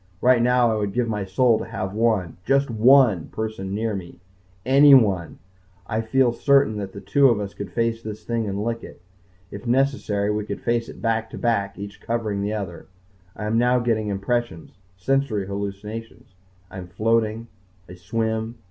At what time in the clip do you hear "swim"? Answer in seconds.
17.93-18.55